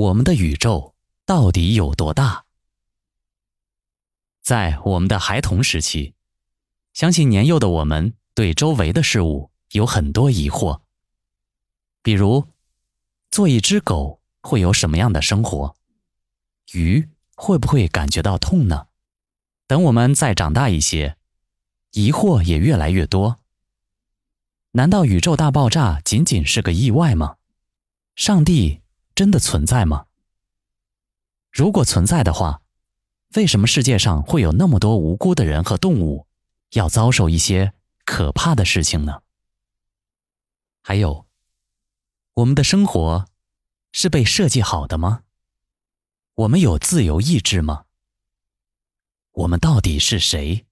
[0.00, 0.94] 我们的宇宙
[1.26, 2.46] 到底有多大？
[4.40, 6.14] 在我们的孩童时期，
[6.94, 10.80] 相信年幼的我们对周围的事物有很多疑惑，
[12.02, 12.48] 比如，
[13.30, 15.76] 做一只狗会有什么样的生活？
[16.72, 18.86] 鱼会不会感觉到痛呢？
[19.66, 21.18] 等我们再长大一些，
[21.90, 23.40] 疑惑也越来越多。
[24.70, 27.36] 难道宇宙大爆炸仅仅是个意外吗？
[28.16, 28.80] 上帝？
[29.20, 30.06] 真的存在吗？
[31.50, 32.62] 如果存在的话，
[33.34, 36.26] 为什么世界上会有那么多无辜的人和动物
[36.70, 37.74] 要遭受一些
[38.06, 39.20] 可怕的事情呢？
[40.80, 41.26] 还有，
[42.32, 43.26] 我们的生活
[43.92, 45.24] 是被设计好的吗？
[46.36, 47.84] 我们有自由意志吗？
[49.32, 50.64] 我们到底是谁？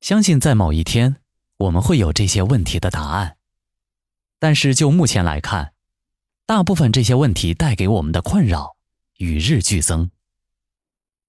[0.00, 1.20] 相信在某一天
[1.58, 3.36] 我们会有这些问题的答案，
[4.38, 5.74] 但是就目前来看。
[6.46, 8.76] 大部分这些问题带给我们的困扰
[9.16, 10.12] 与日俱增，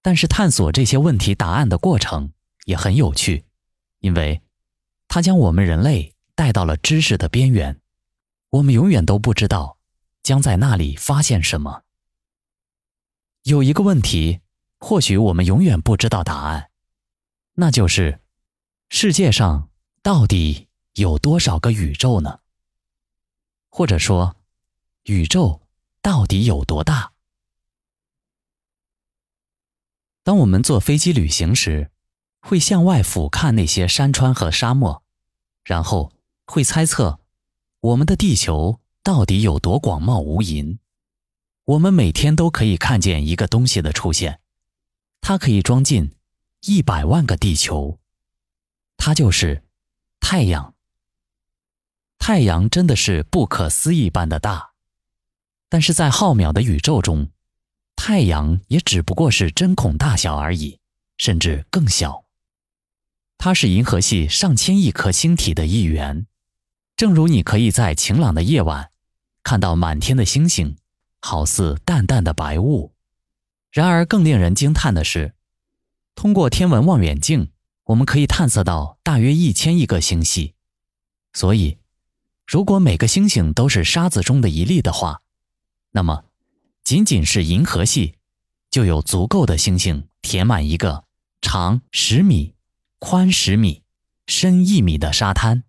[0.00, 2.32] 但是探索这些问题答案的过程
[2.66, 3.44] 也很有趣，
[3.98, 4.40] 因为
[5.08, 7.80] 它将我们人类带到了知识的边缘，
[8.50, 9.78] 我们永远都不知道
[10.22, 11.82] 将在那里发现什么。
[13.42, 14.38] 有一个问题，
[14.78, 16.70] 或许我们永远不知道答案，
[17.54, 18.20] 那就是
[18.88, 19.68] 世界上
[20.00, 22.38] 到底有多少个宇宙呢？
[23.68, 24.36] 或者说？
[25.08, 25.62] 宇宙
[26.02, 27.12] 到底有多大？
[30.22, 31.90] 当我们坐飞机旅行时，
[32.40, 35.02] 会向外俯瞰那些山川和沙漠，
[35.64, 36.12] 然后
[36.44, 37.20] 会猜测
[37.80, 40.76] 我们的地球到底有多广袤无垠。
[41.64, 44.40] 我们每天都可以看见一个东西的出现，
[45.22, 46.14] 它可以装进
[46.66, 47.98] 一百万个地球，
[48.98, 49.64] 它就是
[50.20, 50.74] 太阳。
[52.18, 54.74] 太阳真的是不可思议般的大。
[55.68, 57.30] 但是在浩渺的宇宙中，
[57.96, 60.78] 太阳也只不过是针孔大小而已，
[61.16, 62.24] 甚至更小。
[63.36, 66.26] 它是银河系上千亿颗星体的一员，
[66.96, 68.90] 正如你可以在晴朗的夜晚
[69.42, 70.76] 看到满天的星星，
[71.20, 72.94] 好似淡淡的白雾。
[73.70, 75.34] 然而，更令人惊叹的是，
[76.14, 77.52] 通过天文望远镜，
[77.84, 80.54] 我们可以探测到大约一千亿个星系。
[81.34, 81.78] 所以，
[82.46, 85.22] 如果每个星星都是沙子中的一粒的话，
[85.98, 86.26] 那么，
[86.84, 88.14] 仅仅是银河系，
[88.70, 91.02] 就有足够的星星填满一个
[91.40, 92.54] 长十米、
[93.00, 93.82] 宽十米、
[94.28, 95.64] 深一米的沙滩，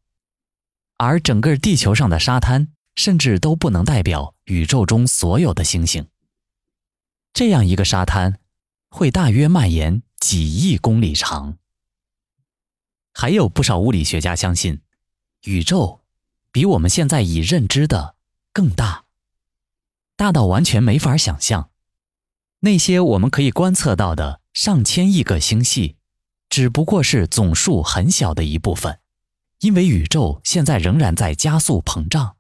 [0.97, 6.05] 而整个地球上的沙滩甚至都不能代表宇宙中所有的星星。
[7.33, 8.39] 这样一个沙滩，
[8.91, 11.57] 会大约蔓延几亿公里长。
[13.15, 14.81] 还有不少物理学家相信，
[15.45, 16.01] 宇宙
[16.51, 18.15] 比我们现在已认知的
[18.53, 19.05] 更大。
[20.19, 21.69] 大到完全没法想象，
[22.59, 25.95] 那些我们可以观测到的上千亿个星系，
[26.49, 28.99] 只不过是总数很小的一部分，
[29.59, 32.35] 因为宇宙现在仍然在加速膨胀。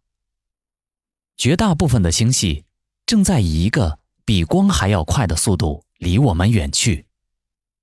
[1.37, 2.65] 绝大部分的星系
[3.05, 7.05] 正在以一个比光还要快的速度离我们远去，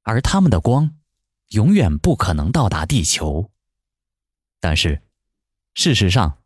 [0.02, 0.94] 而它们的光
[1.52, 3.50] 永远不可能到达地球。
[4.60, 5.00] 但是，
[5.72, 6.42] 事实上，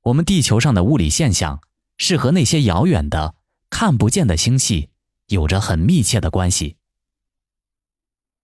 [0.00, 1.60] 我们地球上的物理现象。
[2.02, 3.34] 是和那些遥远的、
[3.68, 4.88] 看不见的星系
[5.26, 6.78] 有着很密切的关系。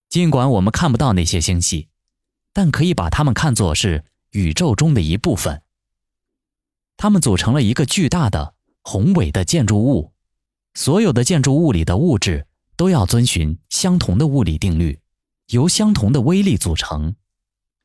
[0.09, 1.89] 尽管我们看不到那些星系，
[2.53, 5.63] 但可以把它们看作是宇宙中的一部分。
[6.97, 8.53] 它们组成了一个巨大的、
[8.83, 10.13] 宏伟的建筑物。
[10.75, 12.45] 所有的建筑物里的物质
[12.75, 15.01] 都要遵循相同的物理定律，
[15.47, 17.15] 由相同的微粒组成：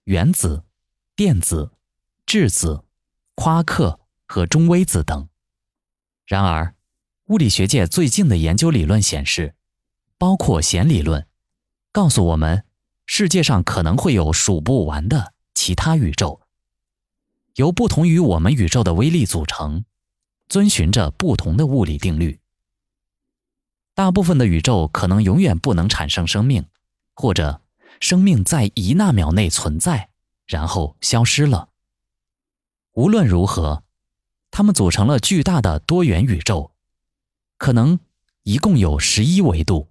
[0.05, 0.65] 原子、
[1.17, 1.73] 电子、
[2.27, 2.85] 质子、
[3.35, 5.31] 夸克和中微子等。
[6.33, 6.75] 然而，
[7.27, 9.55] 物理学界最近的研究理论显示，
[10.17, 11.27] 包括弦理论，
[11.93, 12.65] 告诉我们，
[13.05, 16.41] 世界上可能会有数不完的其他宇宙，
[17.57, 19.85] 由不同于我们宇宙的微粒组成，
[20.49, 22.41] 遵循着不同的物理定律。
[23.95, 26.65] 大部分的宇宙可能永远不能产生生命，
[27.13, 27.61] 或者
[28.01, 30.09] 生命在一纳秒内存在，
[30.47, 31.69] 然后消失了。
[32.95, 33.85] 无论如何。
[34.53, 36.73] 它们组成了巨大的多元宇宙，
[37.57, 37.99] 可能
[38.43, 39.89] 一共有十一维度，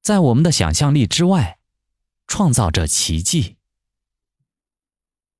[0.00, 1.58] 在我们的想象力之外，
[2.26, 3.56] 创造着奇迹。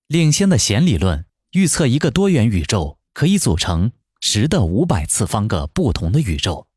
[0.06, 3.90] 领先的弦理论预测，一个多元宇宙可以组成
[4.20, 6.68] 十的五百次方个不同的宇宙，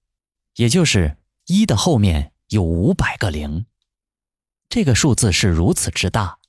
[0.56, 1.18] 也就是
[1.48, 3.66] 一的后面有五百个零。
[4.70, 6.40] 这个数字是如此之大，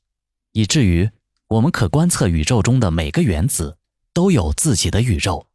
[0.52, 1.10] 以至于
[1.48, 3.78] 我们可观测宇宙中的每个原子。
[4.12, 5.46] 都有自己的宇宙，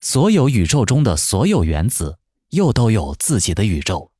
[0.00, 2.18] 所有宇宙中的所有原子
[2.50, 4.12] 又都有自己的宇宙。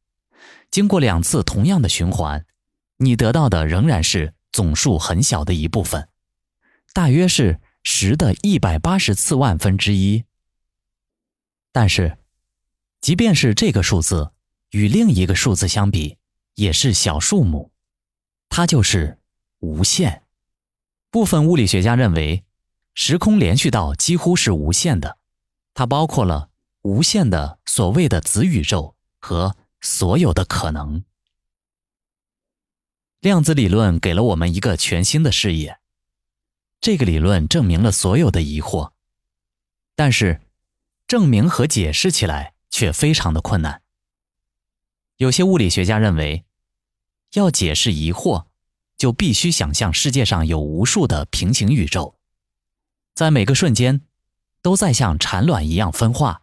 [0.70, 2.44] 经过两次同样的循环，
[2.96, 6.08] 你得到的仍然是总数很小的一部分，
[6.92, 10.24] 大约是十的一百八十次万分之一。
[11.72, 12.18] 但是，
[13.00, 14.32] 即便是这个数字
[14.70, 16.18] 与另一个数字相比，
[16.54, 17.72] 也是小数目，
[18.48, 19.18] 它就是
[19.58, 20.22] 无限。
[21.10, 22.43] 部分物理学家认为，
[22.94, 25.18] 时空连续到几乎是无限的，
[25.74, 26.50] 它包括了
[26.82, 31.04] 无限的所谓的子宇宙和所有的可能。
[33.20, 35.78] 量子理论给了我们一个全新的视野，
[36.80, 38.92] 这个理论证明了所有的疑惑，
[39.96, 40.42] 但是
[41.08, 43.82] 证明和解释起来却非常的困难。
[45.16, 46.44] 有些物理学家认为，
[47.32, 48.46] 要解释疑惑，
[48.96, 52.18] 就必须想象世界上有无数的平行宇宙，
[53.14, 54.02] 在每个瞬间
[54.60, 56.42] 都在像产卵一样分化。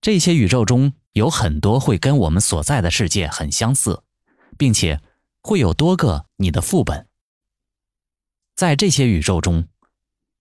[0.00, 4.02] 这些宇宙中有很多会跟我们所在的世界很相似，
[4.56, 5.00] 并且
[5.40, 7.08] 会有多个你的副本。
[8.54, 9.68] 在这些宇宙中，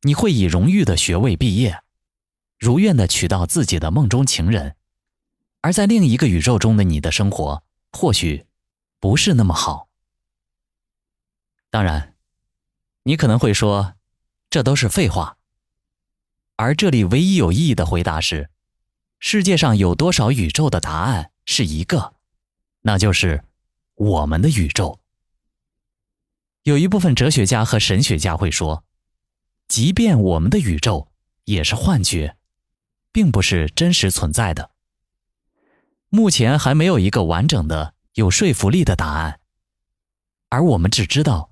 [0.02, 1.84] 你会以荣誉的学位毕业，
[2.58, 4.76] 如愿的娶到自己的梦中情人。
[5.62, 8.46] 而在另一个宇宙中的你的生活，或许
[9.00, 9.90] 不是那么好。
[11.70, 12.16] 当然，
[13.04, 13.96] 你可能会说，
[14.58, 15.38] 这都是废话。
[16.56, 18.50] 而这里唯一有意义的回答是：
[19.20, 22.16] 世界上有多少宇宙的答案是一个，
[22.82, 23.44] 那就是
[23.94, 25.00] 我们的宇宙。
[26.64, 28.84] 有一部分哲学家和神学家会说，
[29.68, 31.12] 即便我们的宇宙
[31.44, 32.36] 也是幻觉，
[33.12, 34.72] 并不是真实存在的。
[36.10, 39.40] 目前还没有一个完整的、有说服力的答案，
[40.50, 41.52] 而我们只知道，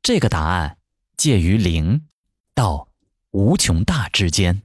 [0.00, 0.78] 这个答案
[1.16, 2.06] 介于零
[2.54, 2.88] 到
[3.32, 4.63] 无穷大之间。